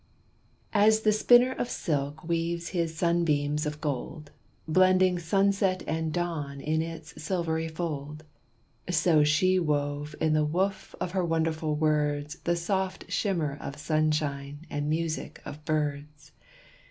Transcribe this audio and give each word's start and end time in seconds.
As 0.73 1.01
the 1.01 1.11
spinner 1.11 1.51
of 1.51 1.69
silk 1.69 2.23
weaves 2.27 2.69
his 2.69 2.97
sunbeams 2.97 3.67
of 3.67 3.79
gold, 3.79 4.31
Blending 4.67 5.19
sunset 5.19 5.83
and 5.85 6.11
dawn 6.11 6.59
in 6.59 6.81
its 6.81 7.21
silvery 7.21 7.67
fold, 7.67 8.23
So 8.89 9.23
she 9.23 9.59
wove 9.59 10.15
in 10.19 10.33
the 10.33 10.43
woof 10.43 10.95
of 10.99 11.11
her 11.11 11.23
wonderful 11.23 11.75
words 11.75 12.39
The 12.45 12.55
soft 12.55 13.11
shimmer 13.11 13.55
of 13.61 13.77
sunshine 13.77 14.65
and 14.71 14.89
music 14.89 15.39
of 15.45 15.63
birds. 15.65 16.31